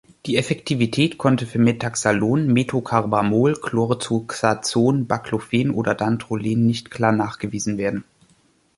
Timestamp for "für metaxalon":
1.45-2.47